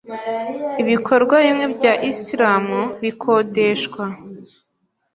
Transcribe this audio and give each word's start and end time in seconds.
Ibikorwa 0.81 1.35
bimwe 1.45 1.65
bya 1.75 1.93
Islam 2.11 2.65
bikodeshwa, 3.01 4.03